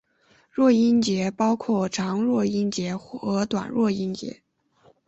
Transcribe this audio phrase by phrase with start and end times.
[0.49, 4.41] 弱音节包括长弱音节和短弱音节。